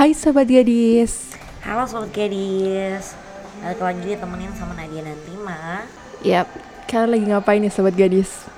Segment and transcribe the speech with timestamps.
[0.00, 3.12] Hai Sobat Gadis Halo Sobat Gadis
[3.60, 5.84] Balik lagi temenin sama Nadia nanti Ma
[6.24, 6.48] Yap,
[6.88, 8.48] kalian lagi ngapain nih Sobat Gadis?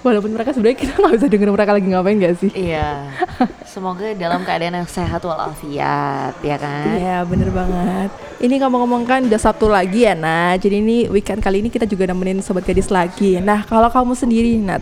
[0.00, 2.48] Walaupun mereka sebenarnya kita nggak bisa denger mereka lagi ngapain gak sih?
[2.56, 3.12] Iya
[3.68, 8.08] Semoga dalam keadaan yang sehat walafiat ya kan Iya bener banget
[8.40, 12.08] Ini ngomong-ngomong kan udah Sabtu lagi ya Nat Jadi ini weekend kali ini kita juga
[12.08, 14.80] nemenin Sobat Gadis lagi Nah kalau kamu sendiri Nat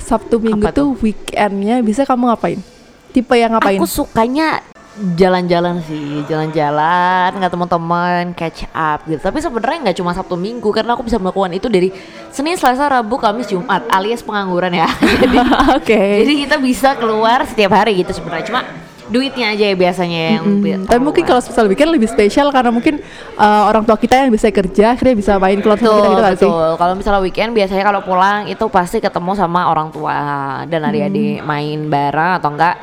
[0.00, 0.96] Sabtu Minggu Apa tuh?
[0.96, 2.64] tuh weekendnya bisa kamu ngapain?
[3.12, 3.76] Tipe yang ngapain?
[3.76, 9.18] Aku sukanya jalan-jalan sih jalan-jalan nggak teman-teman catch up gitu.
[9.18, 11.90] Tapi sebenarnya nggak cuma sabtu minggu karena aku bisa melakukan itu dari
[12.30, 14.86] senin selasa rabu kamis jumat alias pengangguran ya.
[15.22, 15.36] Jadi
[15.74, 16.02] Oke.
[16.22, 18.46] jadi kita bisa keluar setiap hari gitu sebenarnya.
[18.46, 18.60] Cuma
[19.04, 23.04] duitnya aja ya biasanya yang Hmm, tapi mungkin kalau spesial weekend lebih spesial karena mungkin
[23.36, 26.40] uh, orang tua kita yang bisa kerja akhirnya bisa main keluar sama kita Betul, gitu
[26.40, 26.48] sih?
[26.48, 26.70] betul.
[26.80, 30.16] Kalau misalnya weekend biasanya kalau pulang itu pasti ketemu sama orang tua
[30.64, 31.44] dan adik-adik Hmm.
[31.44, 32.74] main bareng atau enggak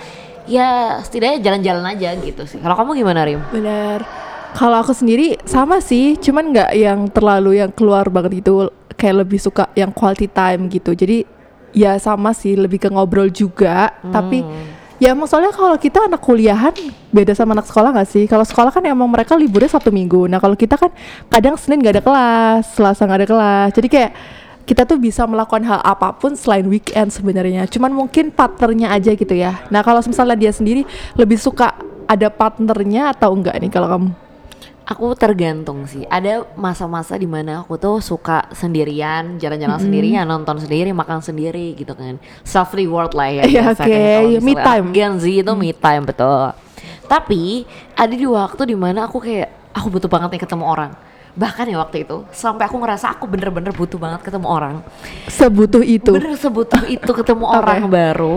[0.51, 2.59] ya setidaknya jalan-jalan aja gitu sih.
[2.59, 3.39] Kalau kamu gimana Rim?
[3.55, 4.03] Benar.
[4.51, 8.67] Kalau aku sendiri sama sih, cuman nggak yang terlalu yang keluar banget gitu.
[8.99, 10.91] Kayak lebih suka yang quality time gitu.
[10.91, 11.23] Jadi
[11.71, 13.95] ya sama sih, lebih ke ngobrol juga.
[14.03, 14.43] Tapi
[14.99, 16.75] ya emang soalnya kalau kita anak kuliahan
[17.15, 18.27] beda sama anak sekolah nggak sih?
[18.27, 20.27] Kalau sekolah kan emang mereka liburnya Sabtu Minggu.
[20.27, 20.91] Nah kalau kita kan
[21.31, 23.69] kadang Senin nggak ada kelas, Selasa nggak ada kelas.
[23.71, 24.11] Jadi kayak
[24.71, 27.67] kita tuh bisa melakukan hal apa pun selain weekend sebenarnya.
[27.67, 29.67] Cuman mungkin partnernya aja gitu ya.
[29.67, 30.87] Nah kalau misalnya dia sendiri
[31.19, 31.75] lebih suka
[32.07, 34.09] ada partnernya atau enggak nih kalau kamu?
[34.87, 36.07] Aku tergantung sih.
[36.07, 41.91] Ada masa-masa di mana aku tuh suka sendirian, jalan-jalan sendirian, nonton sendiri, makan sendiri gitu
[41.91, 42.15] kan.
[42.47, 43.43] Self reward lah ya.
[43.43, 43.91] Iya, biasa oke.
[43.91, 43.99] kan.
[43.99, 44.87] Kalau Me time.
[44.95, 46.55] Gen Z itu me time betul.
[47.11, 47.67] Tapi
[47.99, 51.10] ada di waktu di mana aku kayak aku butuh banget nih ketemu orang.
[51.31, 54.75] Bahkan ya waktu itu sampai aku ngerasa aku bener-bener butuh banget ketemu orang.
[55.27, 56.11] Sebutuh itu.
[56.11, 57.57] Bener sebutuh itu ketemu Oke.
[57.57, 58.35] orang baru.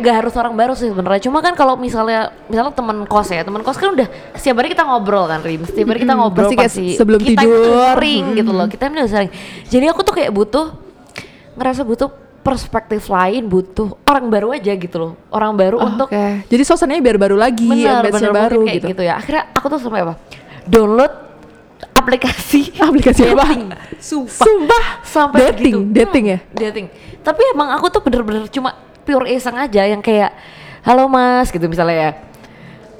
[0.00, 1.20] Gak harus orang baru sih sebenarnya.
[1.28, 4.86] Cuma kan kalau misalnya misalnya teman kos ya, teman kos kan udah setiap hari kita
[4.86, 5.66] ngobrol kan, Rim.
[5.66, 7.94] Setiap hari kita ngobrol pasti pasti, sebelum kita tidur.
[7.98, 8.66] sering gitu loh.
[8.70, 9.30] Kita udah sering.
[9.68, 10.72] Jadi aku tuh kayak butuh
[11.58, 12.08] ngerasa butuh
[12.40, 15.12] perspektif lain, butuh orang baru aja gitu loh.
[15.28, 16.48] Orang baru Oh, untuk Oke.
[16.48, 18.88] Jadi suasananya biar baru lagi, bener, bener, baru kayak gitu.
[18.96, 19.02] gitu.
[19.04, 19.20] ya.
[19.20, 20.14] Akhirnya aku tuh sampai apa?
[20.64, 21.12] Download
[22.00, 23.44] aplikasi Aplikasi apa?
[23.98, 24.32] Sumpah.
[24.40, 24.84] Sumpah.
[25.02, 25.94] sampai dating, segitu.
[25.94, 26.38] dating ya.
[26.40, 26.86] Hmm, dating
[27.20, 28.72] tapi emang aku tuh bener-bener cuma
[29.02, 30.32] pure iseng aja yang kayak
[30.80, 32.12] halo mas gitu misalnya ya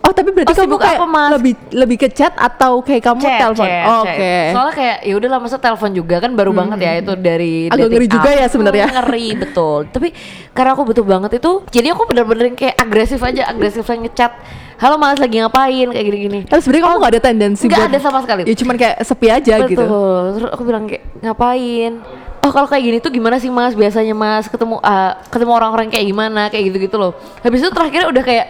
[0.00, 1.28] Oh tapi berarti Oh, kamu kayak apa, Mas?
[1.30, 3.68] lebih lebih ke chat atau kayak kamu Chat, telepon?
[3.84, 4.00] Oh.
[4.00, 4.32] Oke.
[4.48, 7.92] soalnya kayak ya udahlah masa telepon juga kan baru banget ya itu dari Agak dating
[7.92, 8.84] ngeri juga ya sebenarnya.
[8.84, 10.08] Hmm, ngeri betul tapi
[10.50, 14.32] karena aku butuh banget itu jadi aku bener-bener kayak agresif aja agresif yang ngechat
[14.80, 18.18] halo mas lagi ngapain kayak gini-gini Tapi sebenarnya kamu nggak ada tendensi nggak ada sama
[18.24, 19.70] sekali Ya cuman kayak sepi aja Betul.
[19.76, 19.98] gitu.
[20.40, 21.92] Terus aku bilang kayak ngapain?
[22.40, 26.06] Oh kalau kayak gini tuh gimana sih mas biasanya mas ketemu ah, ketemu orang-orang kayak
[26.08, 27.12] gimana kayak gitu-gitu loh.
[27.44, 28.46] Habis itu terakhirnya udah kayak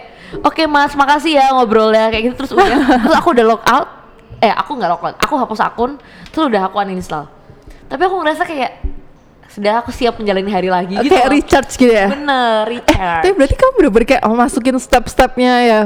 [0.47, 3.89] oke mas makasih ya ngobrolnya kayak gitu terus udah terus aku udah log out.
[4.39, 5.99] Eh aku nggak log out, aku hapus akun
[6.31, 7.27] terus udah aku uninstall.
[7.91, 8.79] Tapi aku ngerasa kayak
[9.51, 11.11] sudah aku siap menjalani hari lagi gitu.
[11.11, 12.07] kayak recharge gitu ya.
[12.07, 13.23] Bener, Eh, recharge.
[13.27, 15.81] tapi berarti kamu bener-bener kayak oh, masukin step-stepnya ya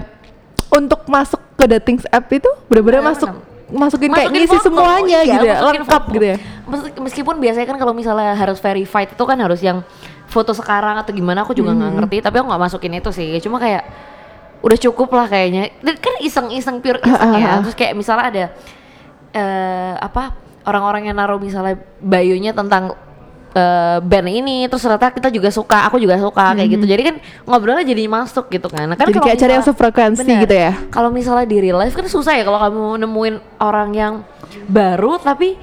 [0.75, 3.53] untuk masuk ke dating app itu bener-bener Bener, masuk bener.
[3.75, 6.12] masukin kayak Masukin ngisi foto, semuanya iya, gitu ya, masukin lengkap foto.
[6.12, 6.37] gitu ya.
[6.65, 9.81] Meski- Meskipun biasanya kan kalau misalnya harus verified itu kan harus yang
[10.27, 11.99] foto sekarang atau gimana aku juga nggak Hmm.
[12.01, 13.87] ngerti tapi aku nggak masukin itu sih cuma kayak
[14.61, 18.45] udah cukup lah kayaknya dan kan iseng-iseng pure iseng ya terus kayak misalnya ada
[19.33, 20.33] eh apa
[20.65, 22.97] orang-orang yang naruh misalnya bayunya tentang
[23.54, 27.16] eh, band ini terus ternyata kita juga suka aku juga suka kayak gitu jadi kan
[27.45, 29.06] ngobrolnya jadi masuk gitu kan Nah, kan Hmm.
[29.06, 30.42] Jadi kalau kayak cari yang sefrekuensi Bener.
[30.42, 30.72] gitu ya.
[30.89, 34.15] kalau misalnya di real life kan susah ya kalau kamu nemuin orang yang
[34.66, 35.54] baru tapi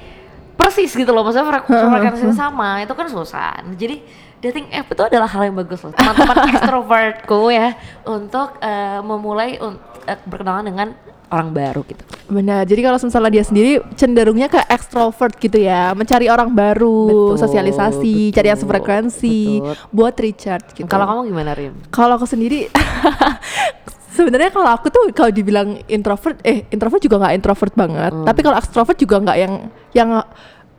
[0.54, 3.98] persis gitu loh maksudnya frek- frekuensinya sama itu kan susah jadi
[4.38, 7.74] dating app itu adalah hal yang bagus loh teman-teman extrovertku ya
[8.04, 10.88] untuk eh, memulai un- eh, berkenalan dengan
[11.32, 12.64] orang baru gitu Benar.
[12.64, 18.32] Jadi kalau misalnya dia sendiri cenderungnya ke extrovert gitu ya, mencari orang baru, Betul, sosialisasi,
[18.32, 19.76] cari yang betul, sefrekuensi, betul.
[19.92, 20.88] buat recharge gitu.
[20.88, 21.76] kalau kamu gimana Rim?
[21.92, 22.72] kalau aku sendiri
[24.16, 28.24] sebenarnya kalau aku tuh kalau dibilang introvert eh introvert juga nggak introvert banget Hmm.
[28.24, 29.52] tapi kalau extrovert juga nggak yang
[29.92, 30.10] yang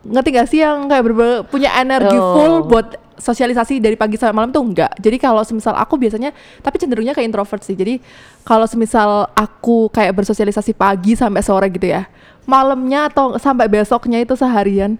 [0.03, 2.35] ngerti gak sih yang kayak bener punya energi Oh.
[2.35, 6.75] full buat sosialisasi dari pagi sampai malam tuh enggak jadi kalau semisal aku biasanya tapi
[6.75, 7.77] cenderungnya ke introvert sih.
[7.77, 8.03] Jadi
[8.43, 12.03] kalau semisal aku kayak bersosialisasi pagi sampai sore gitu ya
[12.43, 14.99] malamnya atau sampai besoknya itu seharian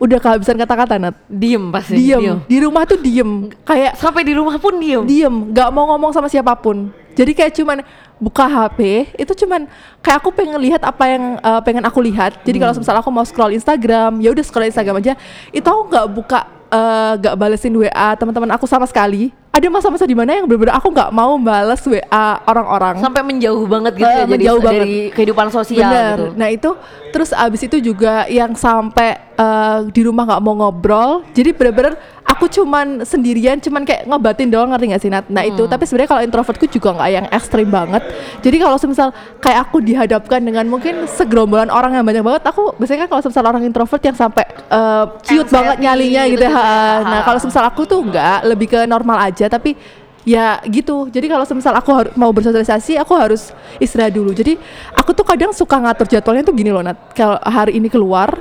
[0.00, 1.14] udah kehabisan kata-kata Nat.
[1.28, 2.40] Diem pasti diem.
[2.48, 3.52] di rumah tuh diem.
[3.68, 5.04] Kayak sampai di rumah pun diem.
[5.04, 5.52] Diem.
[5.52, 6.88] Nggak mau ngomong sama siapa pun.
[7.12, 7.84] Jadi kayak cuman
[8.20, 9.64] buka HP itu cuman
[10.04, 13.24] kayak aku pengen lihat apa yang uh, pengen aku lihat jadi kalau misalnya aku mau
[13.24, 15.16] scroll Instagram ya udah scroll Instagram aja
[15.50, 20.14] itu aku nggak buka uh, nggak balesin WA teman-teman aku sama sekali ada masa-masa di
[20.14, 24.22] mana yang bener-bener aku nggak mau balas WA orang-orang sampai menjauh banget gitu Eh, ya
[24.22, 24.72] jadi menjauh banget.
[24.78, 26.06] dari kehidupan sosial Bener.
[26.14, 26.24] gitu.
[26.38, 26.70] Nah itu
[27.10, 31.26] terus abis itu juga yang sampai eh, di rumah nggak mau ngobrol.
[31.34, 35.26] Jadi bener-bener aku cuman sendirian, cuman kayak ngobatin doang ngerti gak sih Nat?
[35.28, 35.72] Nah itu Hmm.
[35.72, 38.02] tapi sebenarnya kalau introvertku juga nggak yang ekstrim banget.
[38.40, 39.08] Jadi kalau semisal
[39.40, 43.44] kayak aku dihadapkan dengan mungkin segerombolan orang yang banyak banget, aku biasanya kan kalau semisal
[43.48, 46.52] orang introvert yang sampai eh, ciut Anxiety banget nyalinya gitu, gitu ya.
[46.52, 47.08] ya.
[47.08, 49.76] Nah kalau semisal aku tuh nggak, lebih ke normal aja tapi
[50.24, 54.60] ya gitu jadi kalau semisal aku harus mau bersosialisasi aku harus istirahat dulu jadi
[54.92, 58.36] aku tuh kadang suka ngatur jadwalnya tuh gini loh Nat kalau hari ini keluar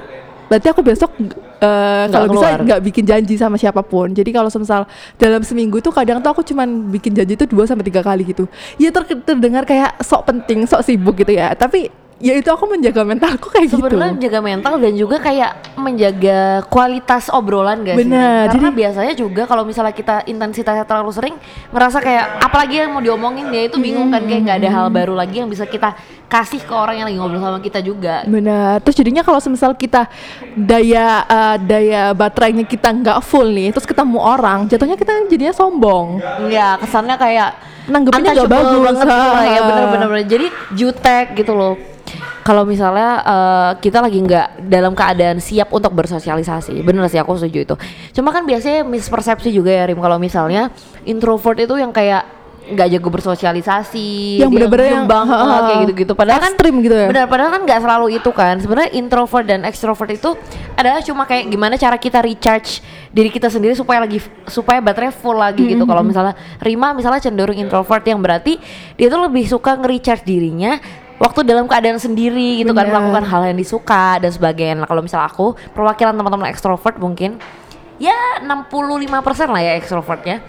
[0.49, 1.13] berarti aku besok
[1.61, 4.09] eh, kalau bisa nggak bikin janji sama siapa pun.
[4.09, 7.85] Jadi kalau semisal dalam seminggu tuh kadang tuh aku cuman bikin janji tuh dua sampai
[7.85, 8.49] tiga kali gitu.
[8.81, 11.53] Ya ter- terdengar kayak sok penting sok sibuk gitu ya.
[11.53, 16.39] Tapi ya itu aku menjaga mentalku kayak gitu Sebenarnya menjaga mental dan juga kayak menjaga
[16.67, 18.03] kualitas obrolan gak sih?
[18.03, 21.35] Bener, Karena jadi- biasanya juga kalau misalnya kita intensitasnya terlalu sering
[21.69, 25.15] merasa kayak apalagi yang mau diomongin dia itu bingung kan kayak nggak ada hal baru
[25.15, 25.95] lagi yang bisa kita
[26.27, 28.21] kasih ke orang yang lagi ngobrol sama kita juga.
[28.23, 28.83] Benar.
[28.83, 30.05] Terus jadinya kalau semisal kita
[30.53, 36.19] daya eh, daya baterainya kita nggak full nih, terus ketemu orang, jatuhnya kita jadinya sombong.
[36.47, 37.49] Ya kesannya kayak
[37.87, 38.85] Nanggepinnya nggak untouchable bagus.
[38.85, 40.25] banget gitu ya bener-bener bener.
[40.27, 41.73] Jadi jutek gitu loh.
[42.43, 47.59] Kalau misalnya eh, kita lagi nggak dalam keadaan siap untuk bersosialisasi, bener sih aku setuju
[47.67, 47.75] itu.
[48.15, 50.71] Cuma kan biasanya mispersepsi juga ya Rim kalau misalnya
[51.03, 52.39] introvert itu yang kayak
[52.69, 56.13] nggak jago bersosialisasi, Yang bener-bener yang, banget ha, ha, kayak gitu-gitu.
[56.13, 57.07] Padahal kan ekstrim gitu ya.
[57.09, 58.55] Benar, padahal kan nggak selalu itu kan.
[58.61, 60.29] Sebenarnya introvert dan extrovert itu
[60.77, 65.37] adalah cuma kayak gimana cara kita recharge diri kita sendiri supaya lagi supaya baterai full
[65.37, 65.83] lagi gitu.
[65.89, 68.61] Kalau misalnya Rima misalnya cenderung introvert yang berarti
[68.95, 70.77] dia tuh lebih suka nge-recharge dirinya
[71.19, 72.95] waktu dalam keadaan sendiri gitu kan Benar.
[72.95, 74.81] melakukan hal yang disuka dan sebagainya.
[74.81, 77.37] Nah, kalau misalnya aku perwakilan teman-teman extrovert mungkin
[77.99, 80.39] ya 65% lah ya extrovertnya.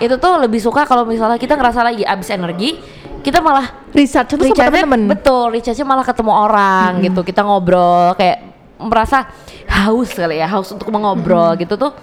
[0.00, 2.80] Itu tuh lebih suka kalau misalnya kita ngerasa lagi abis energi,
[3.20, 5.06] kita malah Research itu sama temen-temen.
[5.12, 7.20] Betul, recharge malah ketemu orang gitu.
[7.22, 8.42] Kita ngobrol kayak
[8.80, 9.28] merasa
[9.70, 11.94] haus kali ya, haus untuk mengobrol gitu tuh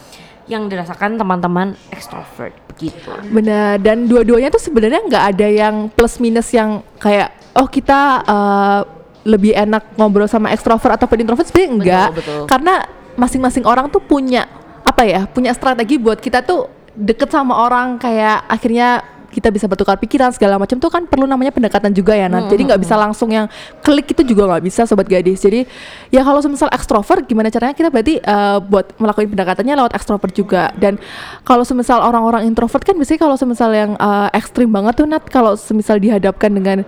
[0.47, 3.12] yang dirasakan teman-teman extrovert begitu.
[3.27, 3.81] Benar.
[3.81, 8.81] Dan dua-duanya tuh sebenarnya nggak ada yang plus minus yang kayak oh kita eh,
[9.25, 12.09] lebih enak ngobrol sama ekstrovert ataupun introvert sebenarnya enggak.
[12.18, 12.42] betul.
[12.50, 12.75] Karena
[13.19, 14.50] masing-masing orang tuh punya
[14.81, 15.30] apa ya?
[15.30, 20.59] Punya strategi buat kita tuh deket sama orang kayak akhirnya kita bisa bertukar pikiran segala
[20.59, 22.51] macam tuh kan perlu namanya pendekatan juga ya Nat.
[22.51, 23.48] Jadi nggak bisa langsung yang
[23.80, 25.39] klik itu juga nggak bisa sobat gadis.
[25.39, 25.63] Jadi
[26.12, 30.75] ya kalau misal ekstrovert gimana caranya kita berarti eh, buat melakukan pendekatannya lewat ekstrovert juga.
[30.75, 31.00] Dan
[31.48, 35.56] kalau semisal orang-orang introvert kan biasanya kalau semisal yang eh, ekstrim banget tuh Nat kalau
[35.56, 36.83] semisal dihadapkan dengan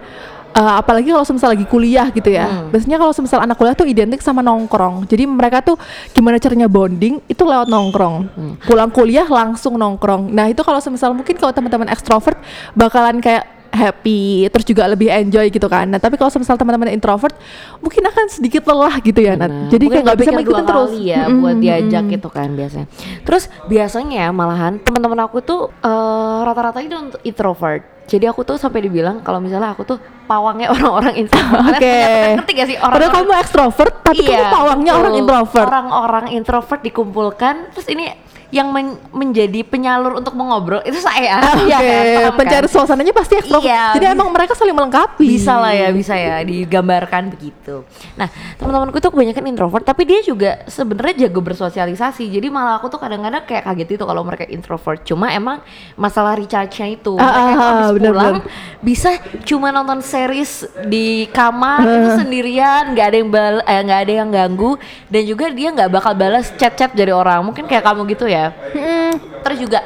[0.54, 2.70] eh, apalagi kalau semisal lagi kuliah gitu ya.
[2.70, 5.10] Biasanya kalau semisal anak kuliah tuh identik sama nongkrong.
[5.10, 5.76] Jadi mereka tuh
[6.14, 8.16] gimana caranya bonding itu lewat nongkrong.
[8.64, 10.30] Pulang kuliah langsung nongkrong.
[10.30, 12.38] Nah, itu kalau semisal mungkin kalau teman-teman ekstrovert
[12.74, 15.90] bakalan kayak happy terus juga lebih enjoy gitu kan.
[15.90, 17.34] Nah, tapi kalau semisal teman-teman introvert
[17.82, 19.50] mungkin akan sedikit lelah gitu ya, Nat.
[19.50, 20.92] Nah, Jadi kayak nggak bisa mengikuti terus.
[21.02, 22.88] ya Mm-mm, buat diajak gitu kan biasanya.
[23.26, 26.94] Terus biasanya malahan teman-teman aku tuh eh, rata-rata itu
[27.26, 27.93] introvert.
[28.04, 31.76] Jadi aku tuh sampai dibilang kalau misalnya aku tuh pawangnya orang-orang introvert.
[31.76, 31.98] Oke.
[32.36, 35.22] Ngerti gak sih Padahal orang-orang kamu ekstrovert tapi kamu Iya, pawangnya orang betul.
[35.24, 35.68] introvert.
[35.68, 38.06] Orang-orang introvert dikumpulkan, terus ini
[38.54, 41.42] yang men- menjadi penyalur untuk mengobrol itu saya.
[41.42, 41.90] Oke, Iya kan?
[42.06, 42.34] Paham kan?
[42.38, 43.66] pencari suasananya pasti ekstrovert.
[43.66, 45.26] Iya, Jadi emang mereka saling melengkapi.
[45.26, 47.82] bisa lah ya bisa ya digambarkan begitu
[48.14, 53.00] nah teman-temanku tuh kebanyakan introvert tapi dia juga sebenarnya jago bersosialisasi jadi malah aku tuh
[53.00, 55.64] kadang-kadang kayak kaget itu kalau mereka introvert cuma emang
[55.96, 58.52] masalah recharge-nya itu Ah, mereka ah, ah, habis bener, pulang bener.
[58.80, 59.10] bisa
[59.42, 60.52] cuma nonton series
[60.84, 64.72] di kamar itu sendirian nggak ada yang bal eh, nggak ada yang ganggu
[65.08, 68.43] dan juga dia nggak bakal balas chat-chat dari orang mungkin kayak kamu gitu ya
[69.46, 69.80] terus juga.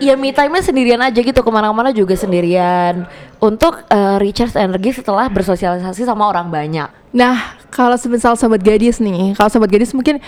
[0.00, 3.08] Ya me time-nya sendirian aja gitu ke mana-mana juga sendirian.
[3.40, 6.88] Untuk eh, recharge energi setelah bersosialisasi sama orang banyak.
[7.16, 10.18] Nah, kalau semisal sobat gadis nih, kalau sobat gadis mungkin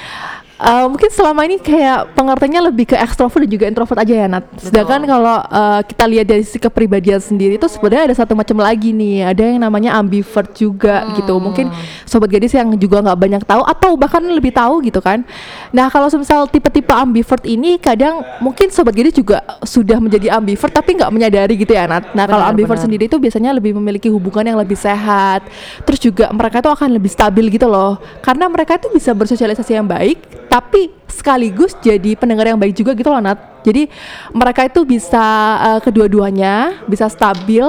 [0.62, 4.44] eh, mungkin selama ini kayak pengertiannya lebih ke ekstrovert dan juga introvert aja ya Nat.
[4.62, 8.94] Sedangkan kalau eh, kita lihat dari sisi kepribadian sendiri itu sebenarnya ada satu macam lagi
[8.94, 11.34] nih, ada yang namanya ambivert juga gitu.
[11.42, 11.68] Mungkin
[12.06, 15.26] sobat gadis yang juga nggak banyak tahu atau bahkan lebih tahu gitu kan.
[15.72, 21.00] Nah, kalau semisal tipe-tipe ambivert ini kadang mungkin sobat gadis juga sudah menjadi ambivert tapi
[21.00, 22.14] nggak menyadari gitu ya Nat.
[22.14, 22.86] Nah, kalau ambivert benar.
[22.86, 25.42] sendiri itu biasanya lebih memiliki hubungan yang lebih sehat.
[25.82, 27.96] Terus juga mereka itu akan lebih stabil gitu loh.
[28.20, 33.08] Karena mereka itu bisa bersosialisasi yang baik, tapi sekaligus jadi pendengar yang baik juga gitu
[33.08, 33.62] loh Nat.
[33.62, 33.88] Jadi
[34.34, 35.24] mereka itu bisa
[35.62, 37.64] eh, kedua-duanya bisa stabil,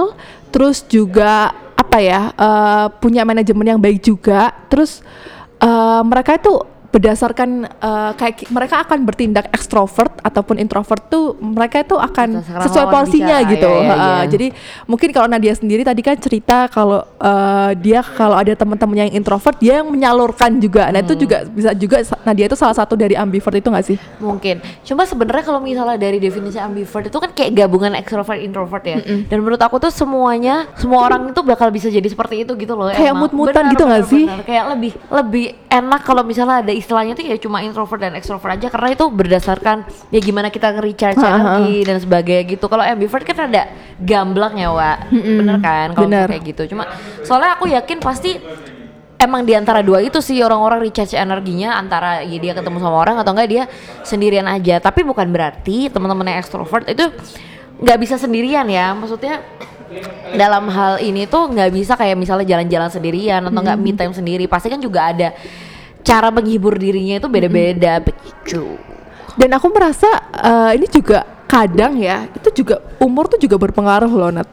[0.49, 4.51] terus juga apa ya eh, punya manajemen yang baik juga.
[4.67, 5.05] Terus
[5.61, 11.97] eh, mereka itu berdasarkan eh, kayak mereka akan bertindak ekstrovert ataupun introvert tuh mereka itu
[11.97, 13.71] akan Berdasarkan sesuai porsinya bicara, gitu.
[13.73, 14.29] iya, iya, Heeh, iya.
[14.29, 14.47] Jadi
[14.85, 19.57] mungkin kalau Nadia sendiri tadi kan cerita kalau eh, dia kalau ada teman-temannya yang introvert
[19.57, 20.93] dia yang menyalurkan juga.
[20.93, 23.97] Nah itu juga bisa juga Nadia itu salah satu dari ambivert itu nggak sih?
[24.21, 24.61] Mungkin.
[24.85, 29.01] Cuma sebenarnya kalau misalnya dari definisi ambivert itu kan kayak gabungan extrovert introvert ya.
[29.01, 32.93] Dan menurut aku tuh semuanya semua orang itu bakal bisa jadi seperti itu gitu loh.
[32.93, 34.29] Kayak mut-mutan gitu nggak sih?
[34.45, 38.67] Kayak lebih lebih enak kalau misalnya ada istilahnya tuh ya cuma introvert dan extrovert aja
[38.67, 41.39] karena itu berdasarkan ya gimana kita nge-recharge Ha, ha, ha.
[41.39, 42.65] energi dan sebagainya gitu.
[42.67, 44.97] Kalau ambivert kan ada gamblang ya, Wak.
[45.09, 46.75] Bener kan kalau kayak gitu.
[46.75, 46.83] Cuma
[47.23, 48.35] soalnya aku yakin pasti
[49.15, 53.15] emang di antara dua itu sih orang-orang recharge energinya antara ya dia ketemu sama orang
[53.23, 53.63] atau enggak dia
[54.03, 54.83] sendirian aja.
[54.83, 57.07] Tapi bukan berarti teman-teman yang extrovert itu
[57.79, 58.91] nggak bisa sendirian ya.
[58.91, 59.39] Maksudnya
[60.33, 64.43] dalam hal ini tuh nggak bisa kayak misalnya jalan-jalan sendirian atau nggak me time sendiri.
[64.49, 65.31] Pasti kan juga ada
[66.03, 68.77] cara menghibur dirinya itu beda-beda begitu.
[69.33, 74.29] Dan aku merasa eh, ini juga kadang ya itu juga umur tuh juga berpengaruh loh
[74.29, 74.49] Nat.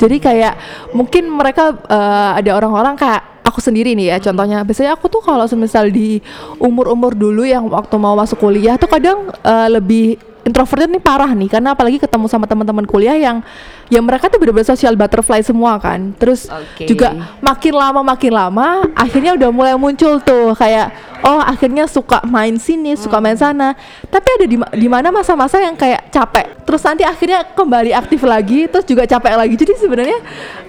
[0.00, 0.54] Jadi kayak
[0.96, 4.64] mungkin mereka eh, ada orang-orang kayak aku sendiri nih ya contohnya.
[4.64, 6.22] Biasanya aku tuh kalau semisal di
[6.56, 11.48] umur-umur dulu yang waktu mau masuk kuliah tuh kadang eh, lebih introvertnya nih parah nih
[11.50, 13.46] karena apalagi ketemu sama teman-teman kuliah yang
[13.92, 16.16] ya mereka tuh bener-bener social butterfly semua kan.
[16.16, 16.88] Terus Oke.
[16.88, 17.12] juga
[17.44, 20.56] makin lama makin lama akhirnya udah mulai muncul tuh.
[20.56, 23.76] Kayak oh akhirnya suka main sini suka main sana.
[24.08, 26.64] Tapi ada di di mana masa-masa yang kayak capek.
[26.64, 29.54] Terus nanti akhirnya kembali aktif lagi terus juga capek lagi.
[29.60, 30.18] Jadi sebenarnya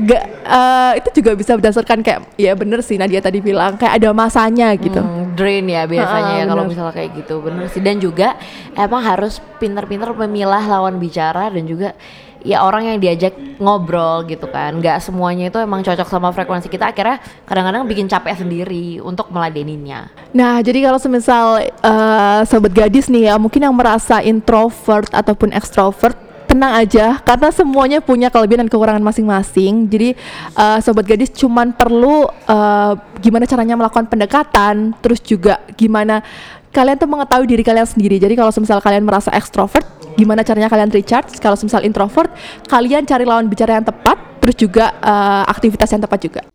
[0.03, 4.11] gak eh, itu juga bisa berdasarkan kayak ya bener sih Nadia tadi bilang kayak ada
[4.11, 4.99] masanya gitu.
[4.99, 7.39] Hmm, drain ya biasanya Ah, ya kalau misalnya kayak gitu.
[7.39, 7.79] Bener sih.
[7.79, 8.35] Dan juga
[8.75, 11.95] emang harus pinter-pinter memilah lawan bicara dan juga
[12.43, 14.75] ya orang yang diajak ngobrol gitu kan.
[14.77, 16.91] Nggak semuanya itu emang cocok sama frekuensi kita.
[16.91, 20.11] Akhirnya kadang-kadang bikin capek sendiri untuk meladeninya.
[20.35, 26.19] Nah, jadi kalau semisal eh, sobat gadis nih ya, mungkin yang merasa introvert ataupun extrovert
[26.45, 27.17] tenang aja.
[27.23, 29.87] Karena semuanya punya kelebihan dan kekurangan masing-masing.
[29.87, 30.13] Jadi
[30.53, 36.19] eh, sobat gadis cuman perlu eh, gimana caranya melakukan pendekatan, terus juga gimana
[36.73, 38.17] kalian tuh mengetahui diri kalian sendiri.
[38.17, 39.85] Jadi kalau semisal kalian merasa extrovert,
[40.17, 41.37] gimana caranya kalian recharge?
[41.37, 42.33] Kalau semisal introvert,
[42.65, 46.52] kalian cari lawan bicara yang tepat, terus juga eh, aktivitas yang tepat juga.